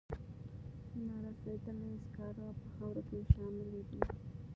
نارسیدلي 1.05 1.91
سکاره 2.05 2.47
په 2.59 2.67
خاورو 2.75 3.01
کې 3.09 3.19
شاملې 3.31 3.81
دي. 3.89 4.01